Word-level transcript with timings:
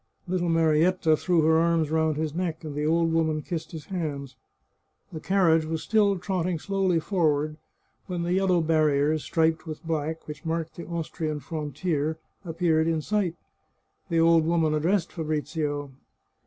Little 0.27 0.49
Marietta 0.49 1.15
threw 1.15 1.43
her 1.43 1.59
arms 1.59 1.91
round 1.91 2.17
his 2.17 2.33
neck 2.33 2.63
and 2.63 2.73
the 2.73 2.87
old 2.87 3.13
woman 3.13 3.43
kissed 3.43 3.71
his 3.71 3.85
hands. 3.85 4.35
The 5.13 5.19
carriage 5.19 5.65
was 5.65 5.83
still 5.83 6.17
trot 6.17 6.47
ting 6.47 6.57
slowly 6.57 6.99
forward, 6.99 7.57
when 8.07 8.23
the 8.23 8.33
yellow 8.33 8.61
barriers, 8.61 9.23
striped 9.23 9.67
with 9.67 9.85
black, 9.85 10.27
which 10.27 10.43
marked 10.43 10.73
the 10.75 10.87
Austrian 10.87 11.39
frontier, 11.39 12.17
appeared 12.43 12.87
in 12.87 13.03
sight. 13.03 13.35
The 14.09 14.19
old 14.19 14.43
woman 14.43 14.73
addressed 14.73 15.11
Fabrizio. 15.11 15.91